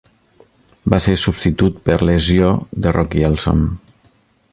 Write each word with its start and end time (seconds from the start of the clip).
Va 0.93 0.99
ser 1.05 1.13
substitut 1.23 1.77
per 1.89 1.97
lesió 2.11 2.49
de 2.87 2.95
Rocky 2.97 3.23
Elsom. 3.29 3.63